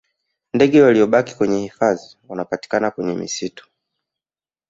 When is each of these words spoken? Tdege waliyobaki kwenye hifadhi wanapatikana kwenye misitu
Tdege 0.51 0.81
waliyobaki 0.81 1.35
kwenye 1.35 1.59
hifadhi 1.61 2.17
wanapatikana 2.29 2.91
kwenye 2.91 3.13
misitu 3.15 3.67